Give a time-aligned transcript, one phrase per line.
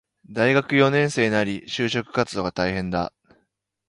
[0.33, 3.13] 大学四年生なり、就職活動が大変だ